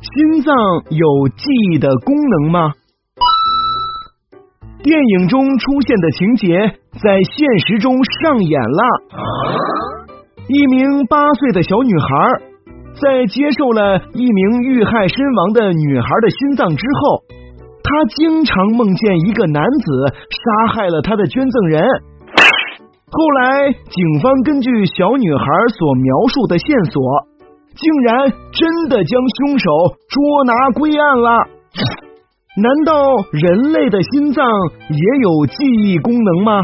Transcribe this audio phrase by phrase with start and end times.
[0.00, 0.54] 心脏
[0.90, 2.72] 有记忆的功能吗？
[4.82, 6.58] 电影中出现的情节
[7.02, 8.82] 在现实中上演了。
[10.48, 12.06] 一名八岁的小女孩
[13.00, 17.22] 在接受了一名遇害身亡的女孩的心脏之后，
[17.84, 21.82] 她经常梦见一个男子杀害了她的捐赠人。
[23.12, 25.44] 后来，警方根据小女孩
[25.76, 27.02] 所描述的线索，
[27.80, 29.70] 竟然真的将凶手
[30.08, 31.30] 捉拿归案了。
[32.60, 32.92] 难道
[33.32, 34.44] 人类的心脏
[34.90, 35.54] 也有记
[35.84, 36.60] 忆功能吗？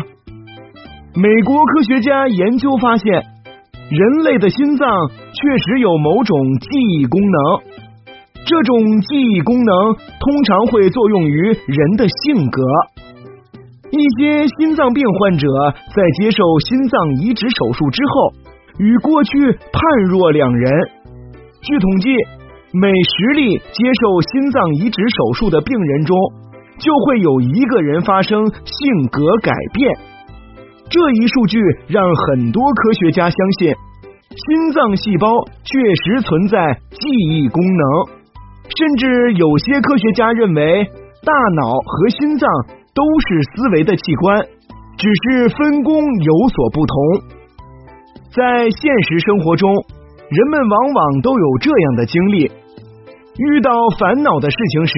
[1.15, 3.15] 美国科学家研究发现，
[3.88, 7.62] 人类的心脏确实有某种记忆功能。
[8.45, 12.62] 这种记忆功能通常会作用于人的性格。
[13.91, 15.48] 一些心脏病患者
[15.95, 18.33] 在接受心脏移植手术之后，
[18.79, 20.71] 与过去判若两人。
[21.62, 22.09] 据统计，
[22.73, 26.16] 每十例接受心脏移植手术的病人中，
[26.79, 29.96] 就会有一个人发生性格改变。
[30.88, 33.74] 这一数据让很多科学家相信，
[34.30, 35.29] 心脏细胞
[35.65, 38.16] 确实存在记忆功能。
[38.66, 42.49] 甚至有些科学家认为，大脑和心脏。
[42.96, 44.40] 都是思维的器官，
[44.96, 46.96] 只是分工有所不同。
[48.32, 49.68] 在现实生活中，
[50.29, 52.51] 人们往往都有这样的经历：
[53.38, 54.95] 遇到烦恼的事情时，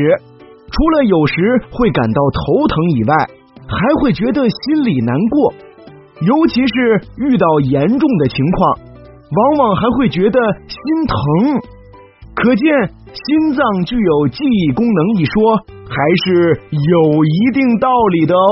[0.71, 1.35] 除了有时
[1.71, 3.15] 会感到头疼以外，
[3.69, 5.53] 还会觉得心里难过。
[6.21, 8.79] 尤其是遇到严重的情况，
[9.31, 11.61] 往往还会觉得心疼。
[12.35, 15.79] 可见，心脏具有记忆功能一说。
[15.91, 18.49] 还是有一定道理的哦。